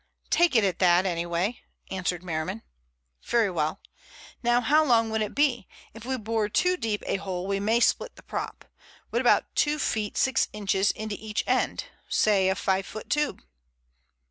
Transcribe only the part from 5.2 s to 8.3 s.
it be? If we bore too deep a hole we may split the